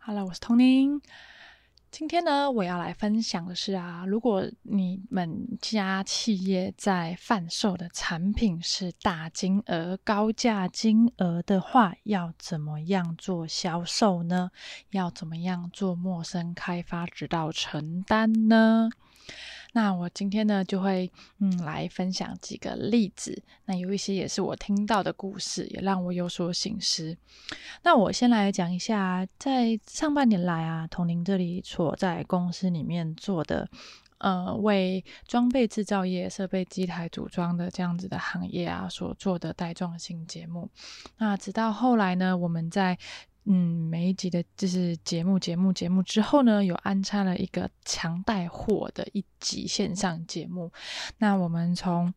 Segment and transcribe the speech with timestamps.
[0.00, 1.02] Hello，我是童宁。
[1.90, 14.50] 今天呢，我要来分享的是啊，如果你们家企业在贩售的产品是大金额、高价金额的话，要怎么样做销售呢？
[14.90, 18.88] 要怎么样做陌生开发，直到成单呢？
[19.72, 23.42] 那我今天呢，就会嗯来分享几个例子。
[23.66, 27.16] 那有一些也是我听到的故事，也让我有所醒思。
[27.82, 33.68] 那我先来讲一下，在上半年来啊，同您这里所在公司里面做的，
[34.18, 40.70] 呃，为装备制造业、设备机台组装的这样子的行业啊，所做的带状性节目。
[41.18, 42.98] 那直到后来呢，我们在
[43.50, 50.70] 嗯，每一集的就是节目、节目、节目之后呢，有安插了一个强带货的一集线上节目。
[51.16, 52.12] 那我们从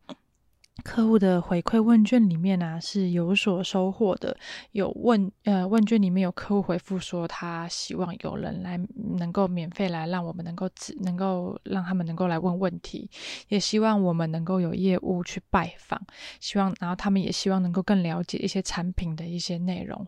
[0.82, 4.36] 客户的回馈问卷里面呢，是有所收获的。
[4.72, 8.80] 有问呃问卷里面有客户回复说，他希望有人来
[9.18, 13.08] 能够免费来让我们能够只能够让他们能够来问问题，
[13.48, 16.00] 也希望我们能够有业务去拜访，
[16.40, 20.06] 希望然后他们也希望能够更了解一些产品的一些内容。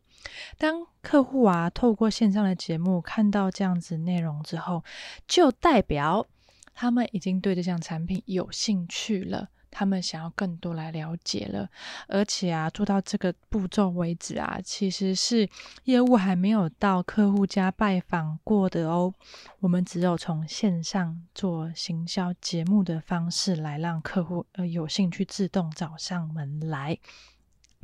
[0.56, 4.82] 当客户啊透过线上的节目看到这样子内容之后，
[5.28, 6.26] 就代表
[6.72, 9.50] 他们已经对这项产品有兴趣了。
[9.76, 11.68] 他们想要更多来了解了，
[12.06, 15.48] 而且啊，做到这个步骤为止啊，其实是
[15.82, 19.12] 业务还没有到客户家拜访过的哦。
[19.58, 26.96] 我们只有从线上做行销节目的方式来让客户呃有兴趣自动找上门来。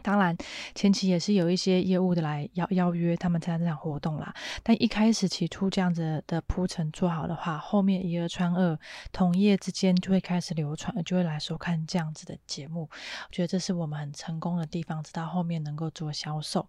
[0.02, 0.36] 当然，
[0.74, 4.34] 前期也是有一些业务的来邀邀约他们参加这场活动啦。
[4.62, 8.78] 但一开始起初这样子的铺陈做好的话，后面一而传二，
[9.12, 12.82] 同业之间就会开始流传，就会来收看这样子的节目。
[12.82, 16.66] 我觉得这是我们很成功的地方，直到后面能够做销售。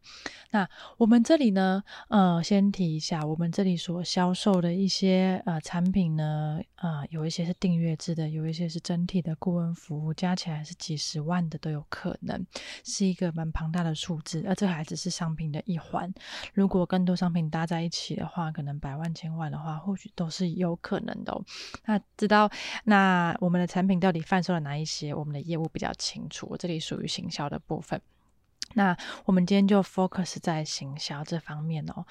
[0.51, 12.45] 那我们这里呢，呃，先提一下，我们这里所销售的一些呃产品呢，呃，有一些是订阅制的，有一些是整体的顾问服务，加起来是几十万的都有可能，
[12.83, 13.31] 是一个个。
[13.31, 16.11] 个蛮庞大的数字，而这还只是商品的一环。
[16.55, 21.39] 如果更多商品搭在一起的话，可能百万、千万的话，或许都是有可能的。
[21.85, 22.49] 那知道
[22.85, 25.13] 那我们的产品到底贩售了哪一些？
[25.13, 26.47] 我们的业务比较清楚。
[26.49, 28.01] 我这里属于行销的部分。
[28.73, 32.03] 那我们今天就 focus 在行销这方面哦。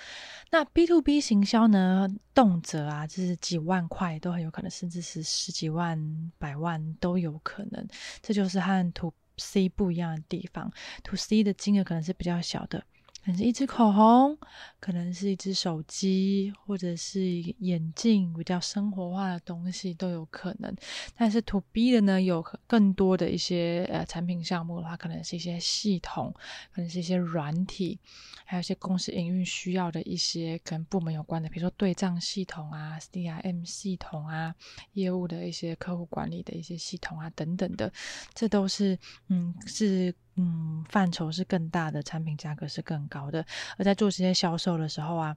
[0.52, 7.84] 那 B to B 行销呢，动辄啊，就是几万块都很有可能，甚至是十几万、百万都有可能。
[8.22, 9.12] 这就是和图。
[9.40, 10.72] C 不一样的地方
[11.04, 12.84] ，To C 的金额可能是比较小的。
[13.22, 14.36] 可能是一支口红，
[14.80, 17.20] 可能是一支手机，或者是
[17.58, 20.74] 眼镜，比较生活化的东西都有可能。
[21.14, 26.34] 但是 To B 的呢，有更多的一些呃产品项目的话，可能是一些系统，
[26.72, 27.98] 可能是一些软体，
[28.46, 34.54] 还有一些公司营运需要的一些跟部门有关的，比如说对账系统啊、CRM 系统啊、
[34.94, 37.92] 业务的一些客户管理的一些系统啊等等的，
[38.34, 38.98] 这都是
[39.28, 40.14] 嗯是。
[40.42, 43.44] 嗯，范畴是更大的，产品价格是更高的。
[43.76, 45.36] 而在做这些销售的时候啊，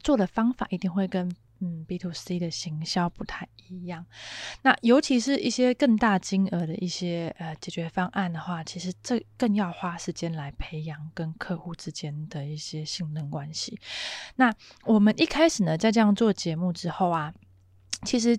[0.00, 4.04] 做的方法一定会跟嗯 B to C 的行销不太一样。
[4.60, 13.80] 那尤其是一些更大金额的一些呃解决方案的话，其实这更要花时间来培养跟客户之间的一些信任关系。
[14.36, 14.52] 那
[14.84, 17.32] 我们一开始呢，在这样做节目之后啊，
[18.02, 18.38] 其实。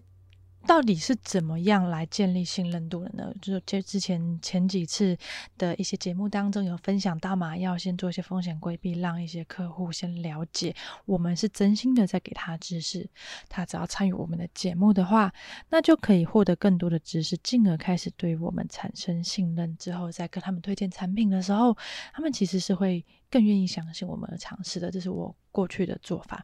[0.66, 3.32] 到底是怎么样来建立信任度的呢？
[3.42, 5.18] 就是这之前前几次
[5.58, 13.08] 的一些节目当中有分享到嘛，要先做一些风险规避，让一些客户先了解我们是真心的在给他知识。
[13.48, 15.32] 他只要参与我们的节目的话，
[15.70, 19.78] 那就可以获得更多的知识，进而开始对我们产生信任。
[19.78, 21.76] 之后再跟他们推荐产品的时候，
[22.14, 24.90] 他们其实是会更愿意相信我们的尝试的。
[24.90, 26.44] 这是我过去的做法。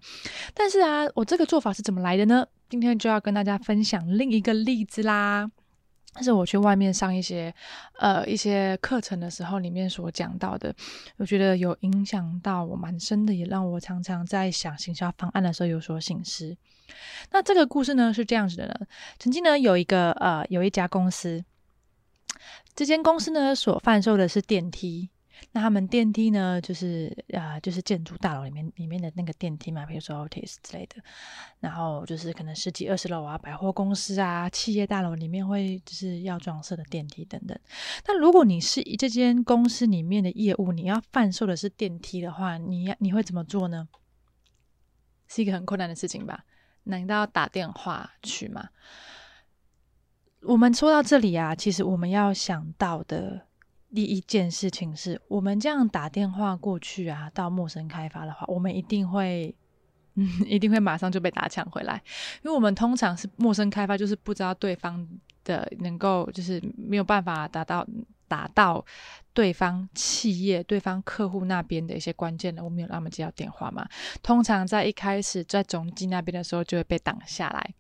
[0.54, 2.46] 但是啊，我这个做法是怎么来的呢？
[2.72, 5.52] 今天就要跟大家分享另一个例子啦，
[6.22, 7.54] 是我去外面上一些
[8.00, 10.74] 呃一些课程的时候，里面所讲到的，
[11.18, 16.56] 我觉得有影响到我蛮深的，也让我常常在想行销方案的时候有所醒思。
[17.32, 18.88] 那这个故事呢是这样子的呢，
[19.20, 21.44] 曾经呢有一个呃有一家公司，
[22.74, 25.10] 这间公司呢所贩售的是电梯。
[25.54, 31.02] 那他们电梯呢，就是啊，就是建筑大楼里面里面的那个电梯嘛，比如说 Otis 之类的，
[31.60, 37.60] 然后就是可能十几二十楼啊，百货公司啊，企业大楼里面会就是要装饰的电梯等等。
[38.08, 43.90] 那如果你是这间公司里面的业务，你要贩售的是电梯的话，你要你会怎么做呢？
[45.28, 46.46] 是一个很困难的事情吧？
[46.84, 48.70] 难道要打电话去吗？
[50.44, 53.48] 我们说到这里啊，其实我们要想到的。
[53.94, 59.54] 第一件事情是我们这样打电话过去啊，到陌生开发的话，我们一定会
[60.16, 62.02] 嗯，一定会马上就被打抢回来，
[62.44, 65.08] 因为我们通常是陌生开发，就是不知道对方
[65.44, 67.86] 的能够，就是没有办法达到
[68.28, 68.86] 达到
[69.34, 73.88] 对方企业、对方客户那边的一些关键的，我们有让他们接到电话嘛？
[74.22, 77.74] 通常在一开始在总机那边的时候就会被挡下来。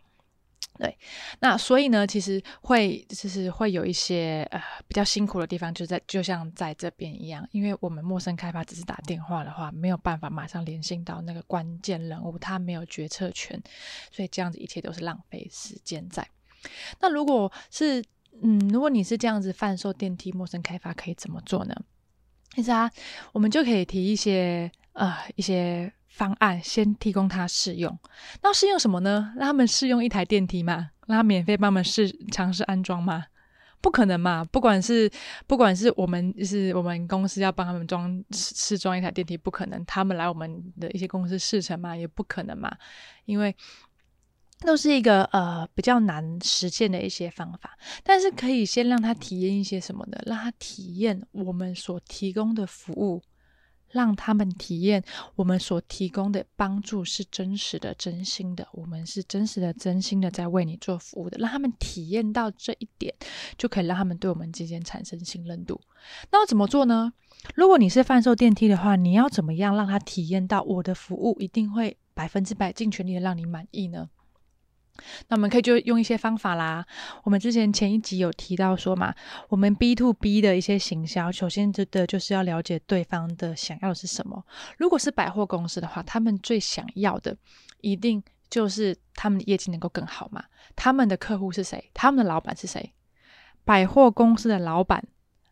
[0.82, 0.98] 对，
[1.42, 13.62] 那所以呢，其实会就是会有一些呃比较辛苦的地方，就在就像在这边一样，因为我们陌生开发只是打电话的话，没有办法马上联系到那个关键人物，他没有决策权，
[14.12, 16.28] 所以这样子一切都是浪费时间在。
[17.00, 18.04] 那如果是
[18.42, 21.76] 嗯，如果你是这样子贩售电梯陌生开发，可以怎么做呢？
[22.56, 22.90] 其实啊，
[23.34, 25.94] 我们就可以提一些呃一些。
[26.12, 27.98] 方案先提供他试用，
[28.44, 29.34] 那试用什么呢？
[29.38, 30.92] 让他们试用一台电梯吗？
[31.08, 33.26] 让他免费帮我们试尝试安装吗？
[33.80, 34.46] 不可能嘛！
[34.46, 35.10] 不管是
[35.48, 39.84] 不管是我们就是我们公司要帮他们装试装一台电梯，不可能。
[39.86, 42.72] 他们来我们的一些公司试乘嘛，也不可能嘛，
[43.26, 43.56] 因为
[44.60, 47.76] 都是一个呃比较难实现的一些方法。
[48.04, 50.18] 但是可以先让他体验一些什么呢？
[50.28, 53.24] 让他体验我们所提供的服务。
[53.92, 55.04] 让他们体验
[55.36, 61.38] 我们所提供的帮助是真实的、真心的，我们是真实的、真心的在为你做服务的。
[61.38, 63.14] 让他们体验到这一点，
[63.58, 65.80] 就可以让他们对我们之间产生信任度。
[66.32, 67.14] 那要怎么做呢？
[67.56, 74.10] 如果你是贩售电梯的话，你要怎么样让他体验到我的服务一定会百分之百尽全力的让你满意呢？
[75.30, 76.86] 那我们可以就用一些方法啦。
[77.24, 79.14] 我们之前前一集有提到说嘛，
[79.50, 84.46] 我们 B to B 的一些行销，首先真的就是要了解对方的想要的是什么。
[84.78, 87.36] 如果是百货公司的话，他们最想要的
[87.82, 90.44] 一定就是他们的业绩能够更好嘛。
[90.76, 91.90] 他们的客户是谁？
[91.94, 92.94] 他们的老板是谁？
[93.64, 95.04] 百货公司的老板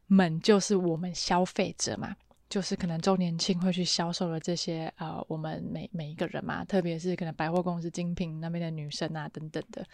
[0.07, 2.15] 们就是我们消费者嘛。
[2.49, 9.85] 就是可能周年庆会去销售的这些呃，我们每每一个人嘛，特别是可能百货公司精品那边的女生啊等等的。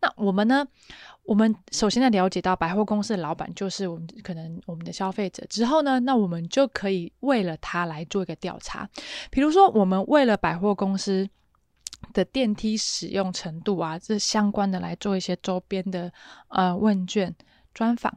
[0.00, 0.64] 那我们呢，
[1.24, 8.88] 我们首先要了解到百货公司的老板就是我们可能我们的消费者之后呢，那我们就可以为了他来做一个调查，
[9.30, 11.28] 比如说我们为了百货公司
[12.12, 16.12] 的电梯使用程度啊，这相关的来做一些周边的
[16.48, 17.34] 呃问卷
[17.74, 18.16] 专访。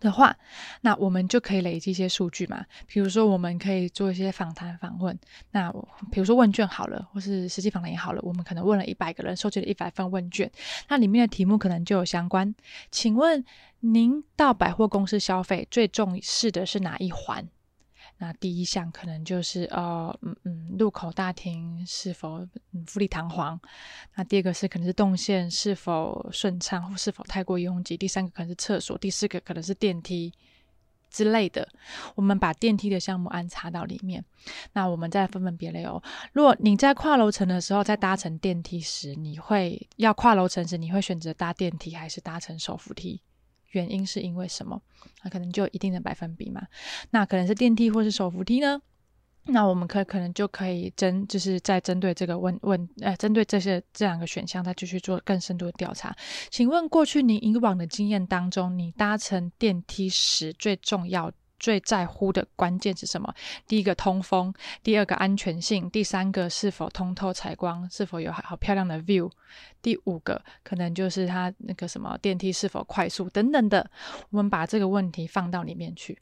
[0.00, 0.34] 的话，
[0.80, 2.64] 那我们就可以累积一些数据嘛。
[2.86, 5.16] 比如说，我们可以做一些访谈访问。
[5.52, 5.70] 那
[6.10, 10.50] 比如说问卷好了，或是实际访谈也好了，我们可能问了一百个人，收集了一百份问卷。
[10.88, 12.54] 那里面的题目可能就有相关。
[12.90, 13.44] 请问
[13.80, 17.46] 您到百货公司消费最重视的是哪一环？
[18.22, 22.46] 那第一项可能就是呃嗯嗯入口大厅是否
[22.86, 23.58] 富丽堂皇，
[24.14, 30.30] 那第二个是可能是动线是否顺畅或是否太过拥挤，第三个可能是厕所，第四个可能是电梯
[31.08, 31.66] 之类的。
[32.14, 34.22] 我们把电梯的项目安插到里面，
[34.74, 36.02] 那我们再分门别类哦。
[36.34, 43.22] 如果你在跨楼层的时候，在搭乘电梯时，你会要跨楼层时，你会选择搭电梯还是搭乘手扶梯？
[43.70, 44.80] 原因是因为什么？
[45.22, 46.62] 那可能就有一定的百分比嘛。
[47.10, 48.80] 那可能是电梯或是手扶梯呢？
[49.46, 56.14] 那我们可可能就可以针，就是在针对这个问问，呃，针对这些这两个选项，再继续做更深度的调查。
[56.50, 61.32] 请问过去你以往的经验当中，你搭乘电梯时最重要？
[61.60, 63.32] 最在乎的关键是什么？
[63.68, 64.52] 第一个通风，
[64.82, 69.30] 第二个安全性，第三个是否通透采光，是否有好漂亮的 view，
[69.80, 73.88] 第五个可能就是它那个什么电梯是否快速等等的。
[74.30, 76.18] 我们把这个问题放到里面去。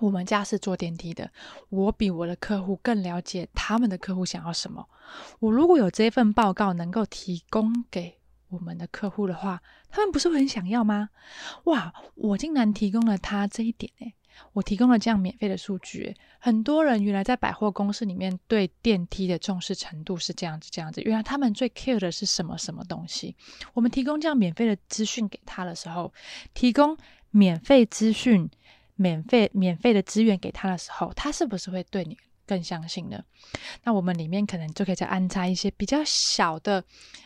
[0.00, 1.30] 我们家是做电梯的，
[1.68, 4.88] 我比我的客户更了解他们的客户想要什么。
[5.38, 11.10] 我如果有这份报告能够提供给我们的客户的话，他们不是会很想要吗？
[11.64, 14.14] 哇，我竟然提供了他这一点诶。
[14.52, 21.00] 我提供了这样免费的数据，很多人原来在百货公司里面对电梯的重视程度是这样子，这样子。
[21.02, 23.34] 原来他们最 care 的是什么什么东西？
[23.72, 26.12] 我们提供这样免费的资讯给他的时候，
[26.52, 26.96] 提供
[27.30, 28.48] 免费资讯、
[28.96, 32.16] 免费免费的资源给他的时候，他是不是会对你？
[32.46, 33.24] 更相信的，
[33.84, 36.82] 那我们里面可能就可以再安插一些比较小的，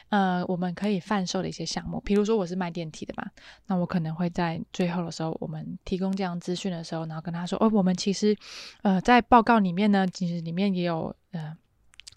[0.08, 2.00] 呃，我们可以贩售的一些项目。
[2.00, 3.24] 比如说我是卖电梯的嘛，
[3.66, 8.36] 那我可能会在最后的时候，我们提供这样资讯的时候，然后跟他说，哦，我们其实，
[8.82, 11.56] 呃，在报告里面呢，其实里面也有呃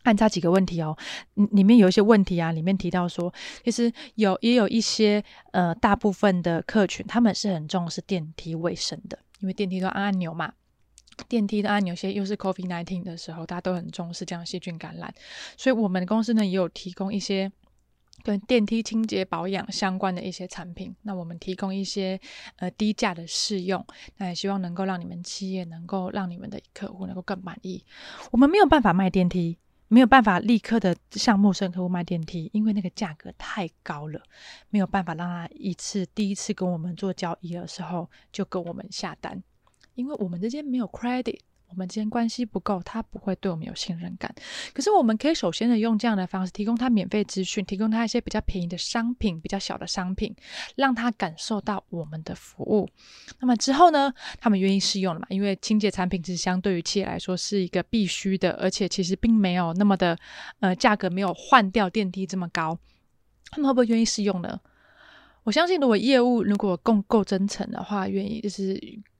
[0.03, 0.95] 安插几个问题哦，
[1.51, 10.53] 里面有一些问题啊，里面提到说，其实有也有一些呃大部分的客群，他们是很重视电梯卫生的，因为电梯都按按钮嘛。
[11.27, 15.13] 电梯的按钮，些又是 COVID nineteen 的时候，大家都很重视这样细菌感染，
[15.57, 17.51] 所以我们公司呢也有提供一些
[18.23, 20.95] 跟电梯清洁保养相关的一些产品。
[21.03, 22.19] 那我们提供一些
[22.57, 23.85] 呃低价的试用，
[24.17, 27.83] 那也希望能够让你们企业能够让你们的客户能够更满意。
[28.31, 34.21] 我们没有办法卖电梯，没有办法立刻的向陌生客户卖电梯，因为那个价格太高了，
[34.69, 39.41] 没有办法让他一次第一次跟我们做交易的时候就跟我们下单，
[39.95, 41.39] 因为我们之间没有 credit。
[41.73, 44.29] 我们之间关系不够，他不会对我们有信任感。
[44.73, 50.35] 可是我们可以首先的用这样的方式，提供他免费资讯，提供他一些比较便宜的商品，比较小的商品，
[50.75, 52.89] 让他感受到我们的服务。
[53.39, 55.25] 那么之后呢，他们愿意试用了嘛？
[55.29, 60.19] 因为清洁产品其实相对于企业来说是一个必须的，而且其实并没有那么的
[60.59, 62.77] 呃价格没有换掉电梯这么高。
[63.49, 64.59] 他们会不会愿意试用呢？
[65.43, 68.77] 我相信，如果业务如果够够真诚的话，愿意就是。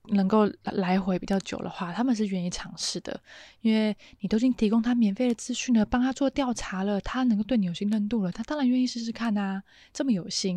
[0.08, 3.20] 能够来回比较久的话，他们是愿意尝试的，
[3.60, 10.56] 因为你都已经提供他免费的资讯了，帮他做调查了，他能够对你有信任度了，他当然愿意试试看啊，这么有心。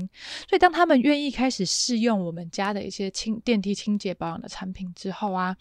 [0.50, 5.56] 所以当他们愿意开始试用我们家的一些清电梯清洁保养的产品之后啊，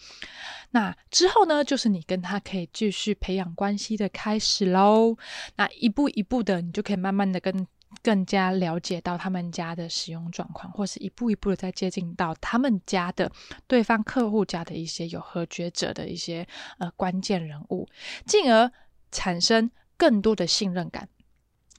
[0.70, 5.16] 那之后呢，就是你跟他可以继续培养关系的开始喽。
[5.56, 7.66] 那一步一步的，你就可以慢慢的跟。
[8.04, 13.32] 更加了解到他们家的使用状况，或是一步一步的在接近到他们家的
[13.66, 16.46] 对方客户家的一些有何觉者的一些
[16.76, 17.88] 呃关键人物，
[18.26, 18.70] 进而
[19.10, 21.08] 产生更多的信任感。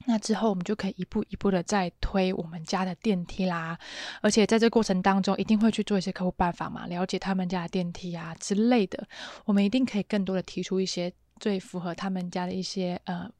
[0.06, 3.78] 那之后我们就可以一步一步的再推我们家的电梯啦，
[4.20, 9.06] 而且在这过程当中一定会去做一些客户办法嘛，了解他们家的电梯啊之类的，
[9.44, 13.30] 我们一定可以更多的提出一些最符合他们家的一些呃。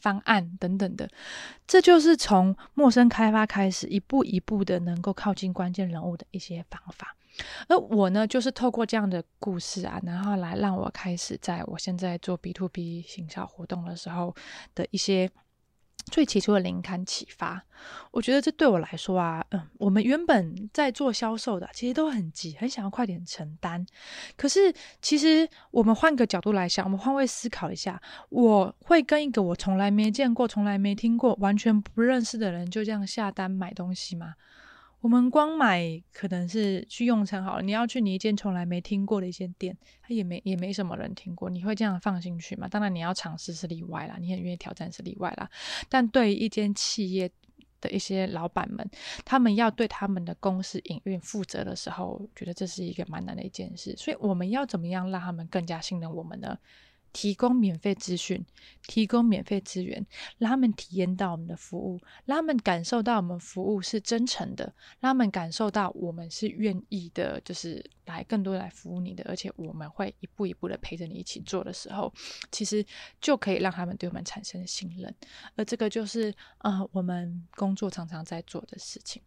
[0.00, 1.08] 方案等等的，
[1.66, 7.16] 这就是从陌生开发开始，一步一步的能够靠近关键人物的一些方法。
[7.68, 14.34] 而我呢，就是透过这样的故事啊，然后来让我开始在我现在做 B to B 行销活动的时候
[14.74, 15.30] 的一些。
[16.06, 17.62] 最起初的灵感启发，
[18.10, 23.84] 我觉得这对我来说啊，嗯，我们原本在做销售的，其实都很急，很想要快点承担。
[24.36, 34.34] 可是，其实我们换个角度来想，我们换位思考一下，我会跟一个我从来没见过、从来没听过、完全不认识的人就这样下单买东西吗？
[35.00, 42.68] 我们光买可能是去用餐好了，你要去你一间从来没听过的一间店，它也没也没什么人听过，你会这样放心去吗？
[42.68, 45.50] 当然你要尝试是例外啦，你很愿意挑战是例外啦。
[45.88, 47.30] 但对于一间企业
[47.80, 48.86] 的一些老板们，
[49.24, 53.94] 他们要对他们的公司营运负责的时候，觉得这是一个蛮难的一件事。
[53.96, 56.58] 所以我们要怎么样让他们更加信任我们呢？
[57.12, 58.44] 提供免费资讯，
[58.86, 60.04] 提供免费资源，
[60.38, 64.64] 让他们体验到我们的服务，让他们感受到我们服务是真诚的，
[65.00, 72.12] 让他们感受到我们是愿意的，就是来更多来服务你的，而且我们会一步一步的陪着你一起做的时候，
[72.50, 72.84] 其实
[73.20, 75.14] 就可以让他们对我们产生信任，
[75.56, 79.22] 而这个就是呃我们工作常常在做的事情。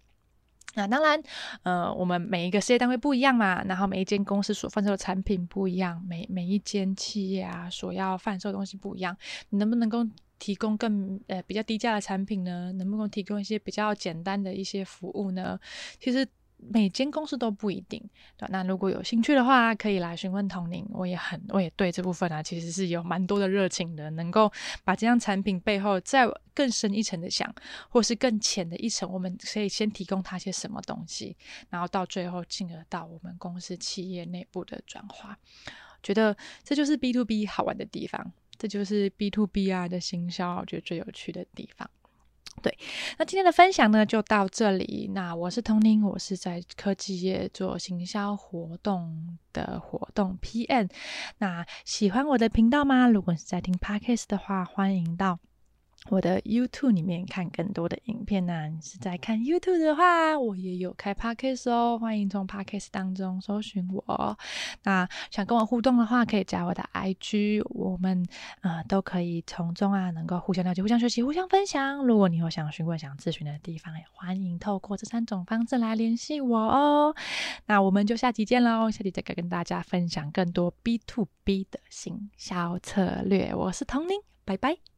[0.76, 1.22] 那当然，
[1.64, 9.16] 呃，我们每一个事业单位不一样嘛，然后每一间公司所贩售的产品不一样，每每一间企业啊所要贩售的东西不一样，
[9.50, 10.06] 你能不能够
[10.40, 12.72] 提供更呃比较低价的产品呢？
[12.74, 15.60] 能不能提供一些比较简单的一些服务呢？
[16.00, 16.28] 其实。
[16.70, 18.02] 每间公司都不一定，
[18.38, 20.86] 对那如果有兴趣的话，可以来询问童宁。
[20.92, 24.10] 我也很，我也对这部分啊，其实是有蛮多的热情的。
[24.12, 24.52] 能够
[24.84, 27.54] 把这样产品背后再更深一层的想，
[27.90, 31.36] 或是更浅的一层，我们可以先提供他些什么东西，
[31.70, 35.38] 然后到最后进而到我们公司企业内部的转化。
[36.02, 41.90] 觉得这就是 B to B 好玩的地方，这就是 B to B 啊的行销，我觉得最有趣的地方。
[42.62, 42.78] 对，
[43.18, 45.10] 那今天的分享呢就到这里。
[45.14, 50.88] 那我是童宁，我是在科技业做行销活动的活动 P N。
[51.40, 53.08] 那喜欢我的频道吗？
[53.08, 55.40] 如果是在听 Podcast 的话，欢迎到。
[56.10, 58.68] 我的 YouTube 里面看更多的影片呢。
[58.68, 64.38] 你是在看 YouTube 的话，我也有开 Podcast 哦，欢迎从 Podcast 当中搜寻我。
[64.84, 68.26] 那想跟我互动的话，可以加我的 IG，我们
[68.62, 72.06] 呃都可以从中啊能够互相了解、互相学习、互相分享。
[72.06, 77.16] 如果你有想询问、想咨询的地方，也欢迎透过这三种方式来联系我哦。
[77.66, 83.54] 那我们就下期见喽，下期再跟大家分享更多 B to B 的行销策略。
[83.56, 84.93] 我是童宁，拜拜。